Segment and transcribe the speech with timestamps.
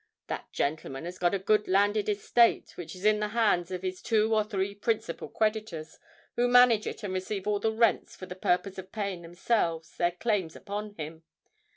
[0.25, 4.01] That gentleman has got a good landed estate, which is in the hands of his
[4.01, 5.99] two or three principal creditors,
[6.35, 10.09] who manage it and receive all the rents for the purpose of paying themselves their
[10.13, 11.21] claims upon him.